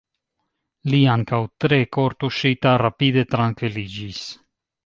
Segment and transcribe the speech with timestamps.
[0.93, 4.27] Li, ankaŭ tre kortuŝita, rapide trankviliĝis.